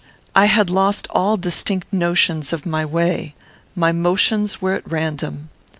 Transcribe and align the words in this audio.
I 0.35 0.45
had 0.45 0.71
lost 0.71 1.05
all 1.11 1.37
distinct 1.37 1.93
notions 1.93 2.53
of 2.53 2.65
my 2.65 2.83
way. 2.83 3.35
My 3.75 3.91
motions 3.91 4.59
were 4.59 4.73
at 4.73 4.91
random. 4.91 5.49